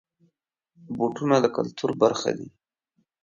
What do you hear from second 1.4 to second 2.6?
د کلتور برخه دي.